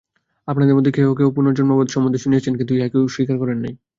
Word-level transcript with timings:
আপনাদের 0.47 0.75
মধ্যে 0.75 0.95
কেহ 0.97 1.07
কেহ 1.17 1.27
পুনর্জন্মবাদ 1.37 1.87
সম্বন্ধে 1.87 2.23
শুনিয়াছেন, 2.23 2.53
কিন্তু 2.59 2.73
ইহাকে 2.75 2.97
স্বীকার 3.15 3.37
করেন 3.39 3.57
নাই। 3.63 3.73